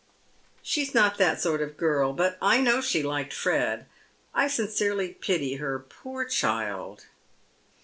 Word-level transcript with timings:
She's 0.63 0.95
not 0.95 1.19
that 1.19 1.39
sort 1.39 1.61
of 1.61 1.77
girl. 1.77 2.11
But 2.11 2.35
I 2.41 2.59
know 2.59 2.81
she 2.81 3.03
liked 3.03 3.35
Fred. 3.35 3.85
I 4.33 4.47
sincerely 4.47 5.09
pity 5.13 5.57
her, 5.57 5.77
poor 5.77 6.25
child." 6.25 7.05